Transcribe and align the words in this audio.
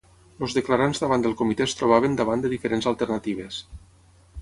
Els 0.45 0.55
declarants 0.57 1.01
davant 1.03 1.27
del 1.27 1.35
comitè 1.43 1.65
es 1.67 1.77
trobaven 1.83 2.19
davant 2.23 2.45
de 2.47 2.53
diferents 2.57 2.91
alternatives. 2.93 3.65